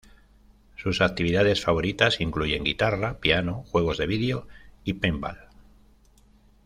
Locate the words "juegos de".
3.67-4.07